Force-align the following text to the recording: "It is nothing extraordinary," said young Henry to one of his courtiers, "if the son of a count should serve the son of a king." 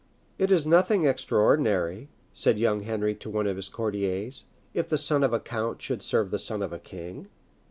"It 0.39 0.51
is 0.51 0.65
nothing 0.65 1.05
extraordinary," 1.05 2.09
said 2.33 2.57
young 2.57 2.81
Henry 2.81 3.13
to 3.13 3.29
one 3.29 3.45
of 3.45 3.55
his 3.55 3.69
courtiers, 3.69 4.45
"if 4.73 4.89
the 4.89 4.97
son 4.97 5.23
of 5.23 5.31
a 5.31 5.39
count 5.39 5.79
should 5.79 6.01
serve 6.01 6.31
the 6.31 6.39
son 6.39 6.63
of 6.63 6.73
a 6.73 6.79
king." 6.79 7.27